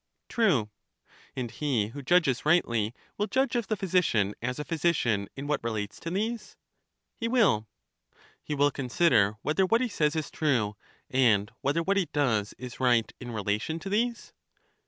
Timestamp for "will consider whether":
8.55-9.63